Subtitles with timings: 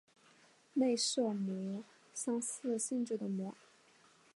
[0.73, 3.53] 内射模相似性质的模。